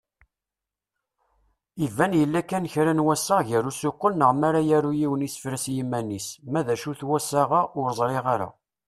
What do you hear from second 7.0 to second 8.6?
wassaɣ-a, ur ẓriɣ ara.